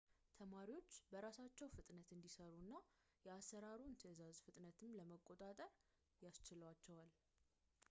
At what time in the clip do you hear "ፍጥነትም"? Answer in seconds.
4.47-4.97